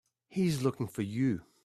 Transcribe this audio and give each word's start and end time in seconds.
He's 0.29 0.63
looking 0.63 0.87
for 0.87 1.03
you. 1.03 1.43